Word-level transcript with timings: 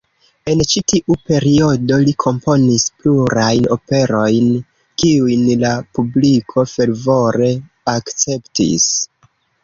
En 0.51 0.61
ĉi 0.69 0.81
tiu 0.91 1.15
periodo 1.31 1.97
li 2.05 2.13
komponis 2.23 2.85
plurajn 3.03 3.67
operojn, 3.75 4.47
kiujn 5.03 5.43
la 5.65 5.73
publiko 5.99 6.65
fervore 6.71 7.51
akceptis. 7.95 8.89